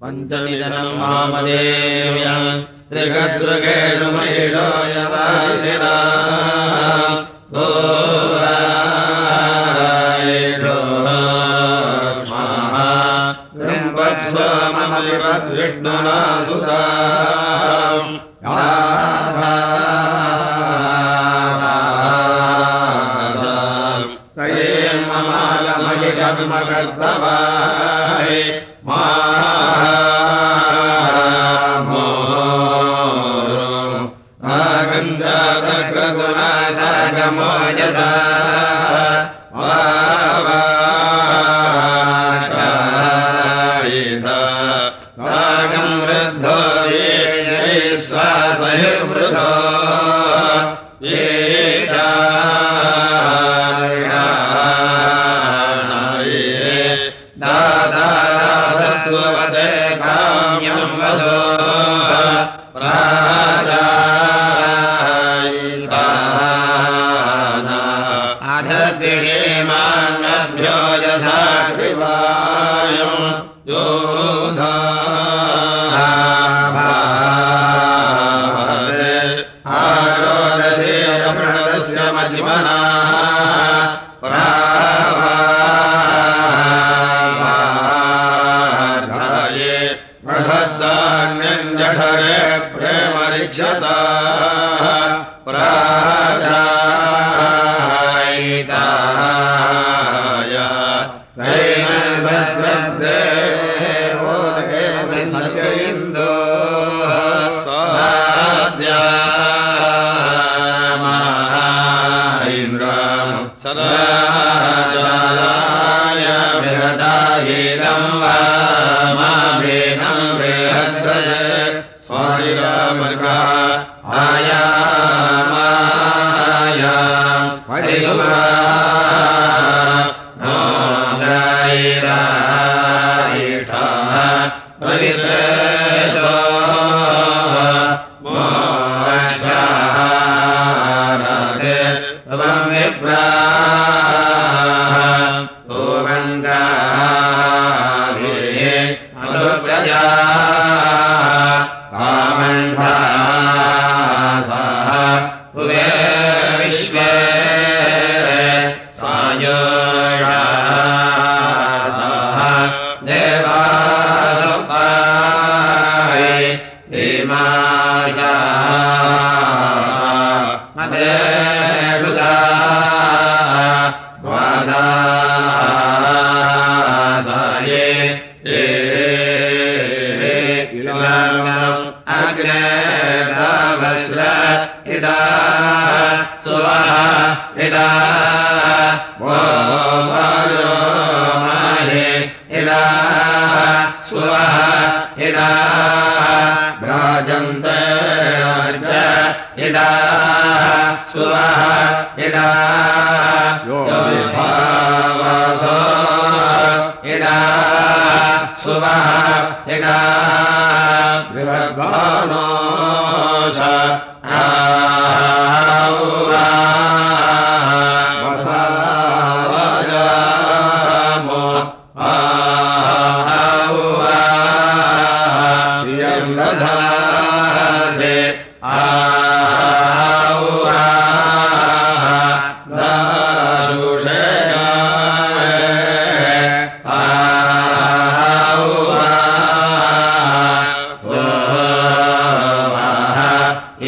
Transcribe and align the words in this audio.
पञ्चमिदनम् 0.00 0.98
वामदेव्यम् 1.00 2.48
त्रिगदृगेषु 2.90 4.08
महिषो 4.16 4.66
यवाशिरा 4.92 5.94
विष्णुना 15.56 16.18
सुता 16.46 16.80
मगर्तवाय 26.50 27.75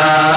Buddha 0.00 0.29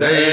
देवाय 0.00 0.27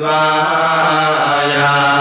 वर्णाय 0.00 1.97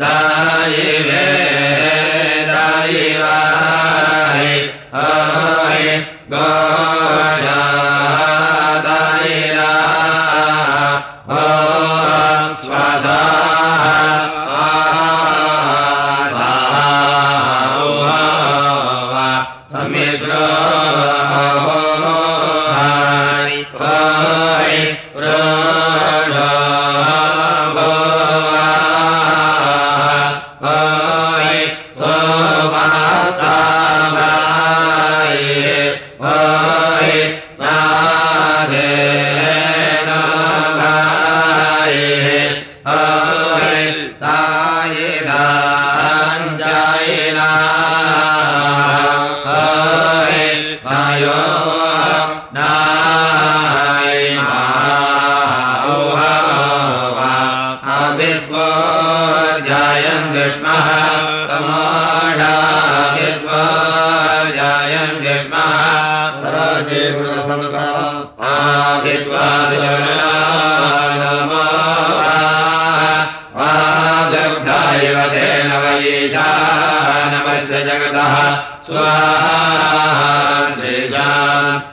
ये 0.00 1.31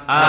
ah. 0.07 0.28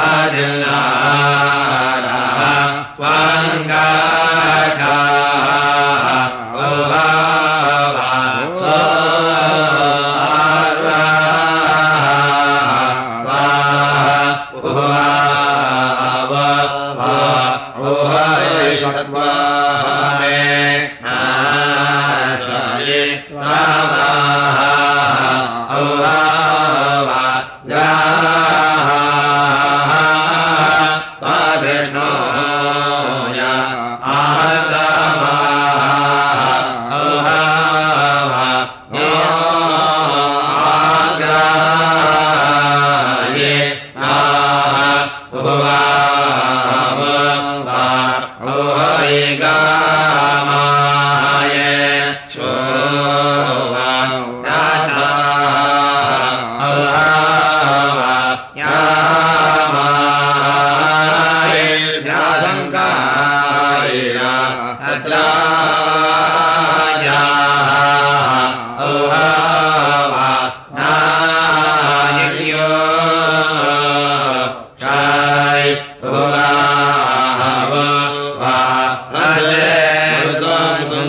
या 0.00 0.97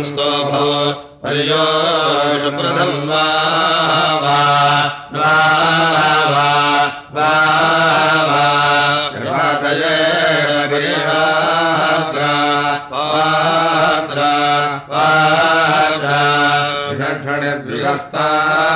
स्तोभो 0.09 0.49
भो 0.51 0.65
हर्योषुप्रथम् 1.25 2.97
द्वाहा 3.05 4.37
द्वाहा 5.13 6.13
वा 6.33 6.49
गृहात्रा 10.73 12.33
वाता 17.89 18.68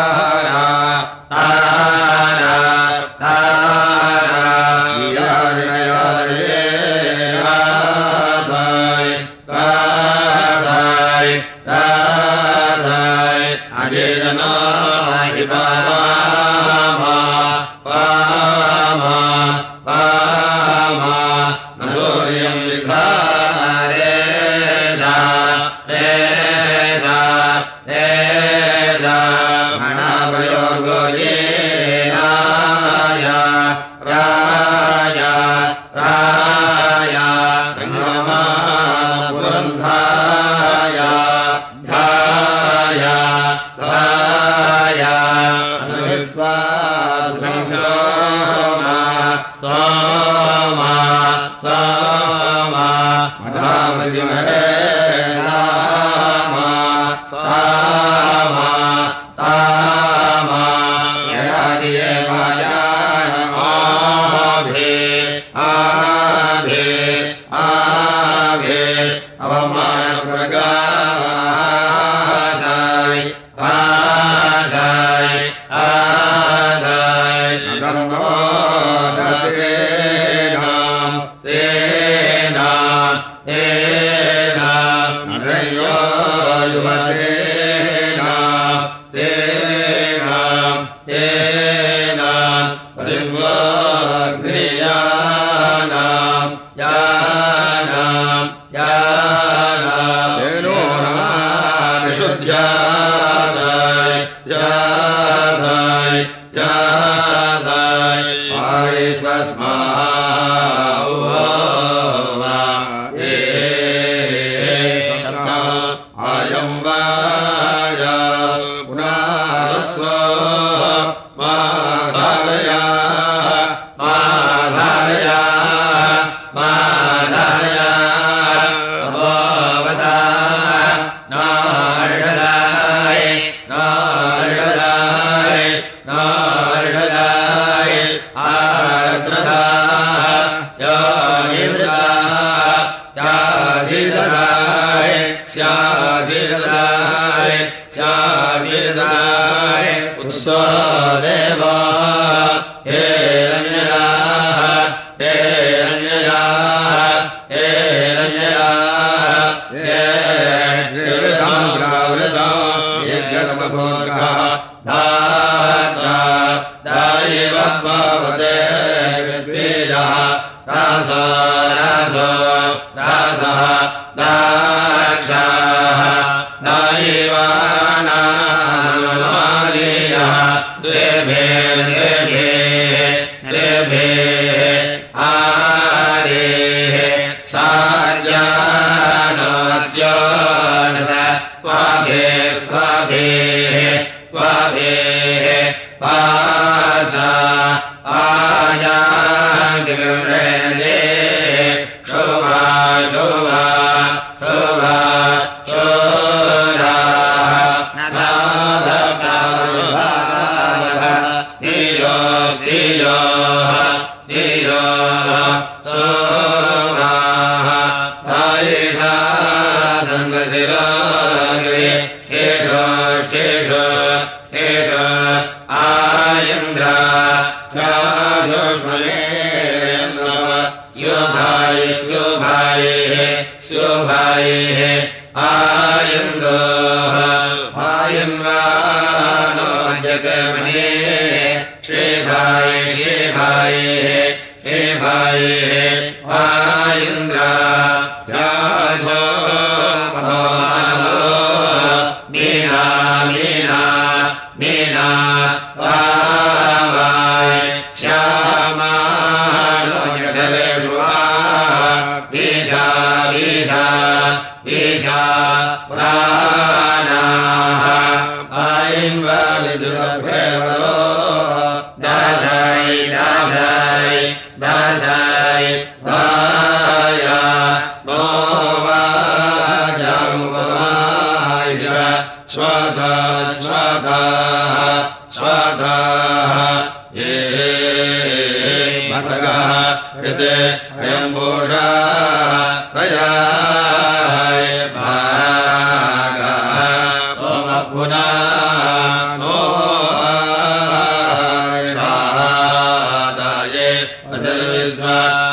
शेषो 224.52 224.93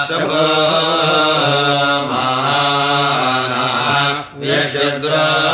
शभो 0.08 0.42
यक्षद्र 4.50 5.49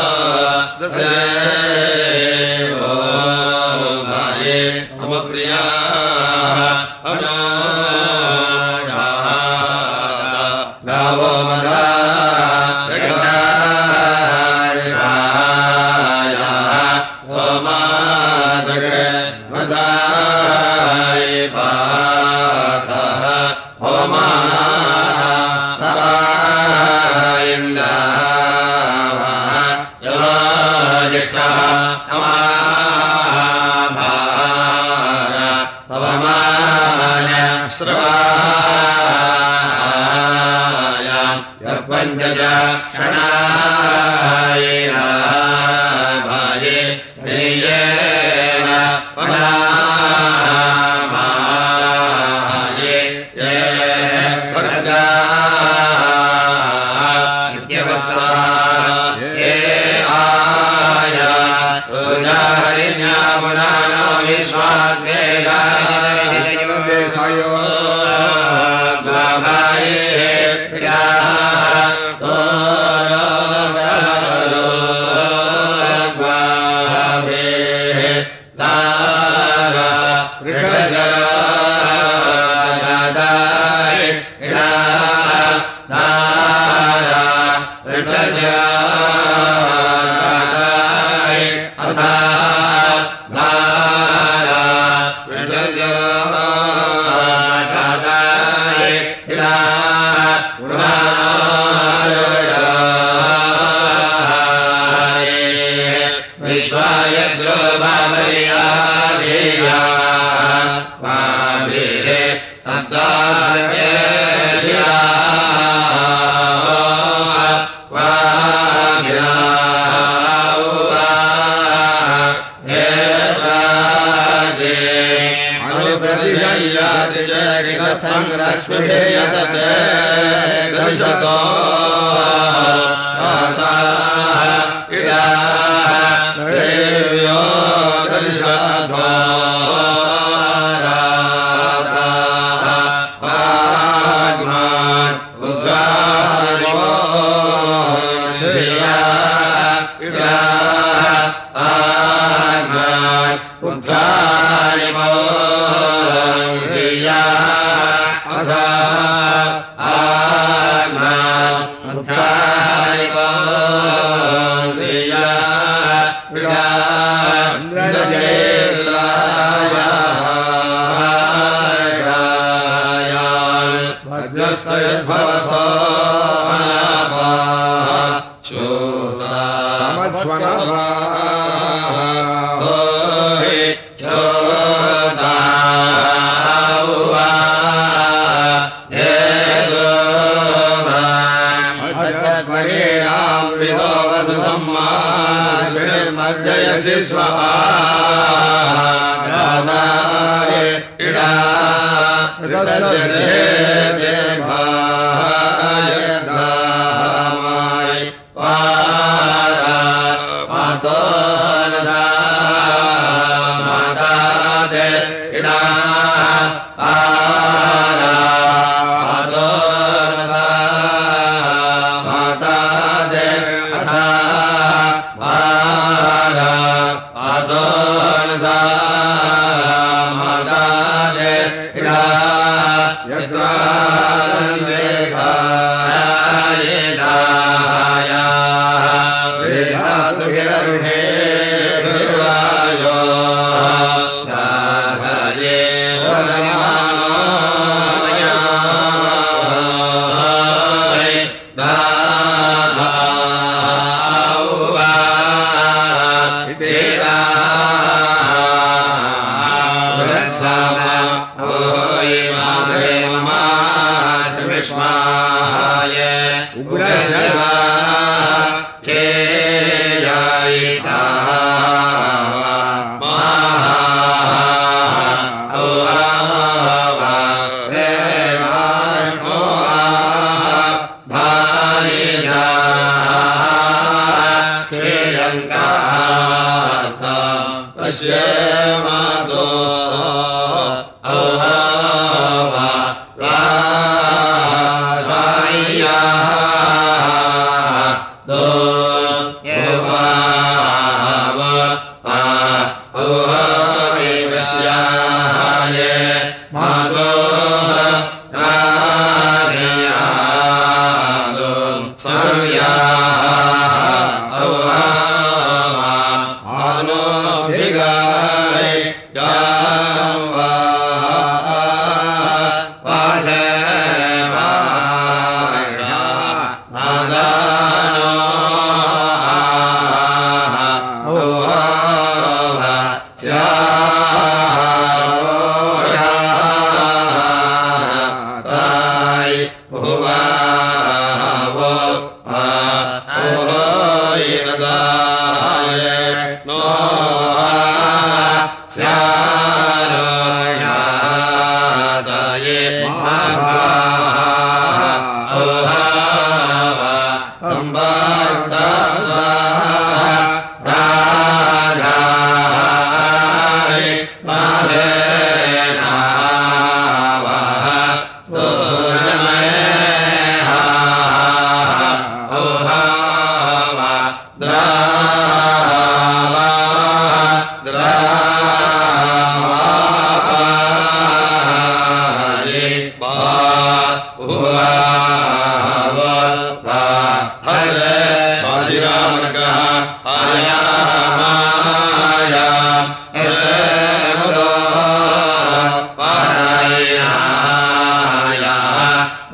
भुवा 318.06 320.05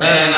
and 0.03 0.32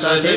शशि 0.00 0.36